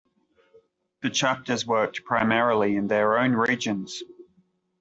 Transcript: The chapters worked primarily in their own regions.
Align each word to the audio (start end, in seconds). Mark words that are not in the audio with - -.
The 1.03 1.11
chapters 1.11 1.63
worked 1.67 2.05
primarily 2.05 2.75
in 2.75 2.87
their 2.87 3.19
own 3.19 3.33
regions. 3.33 4.01